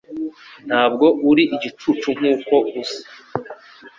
[0.67, 3.01] Ntabwo uri igicucu nkuko usa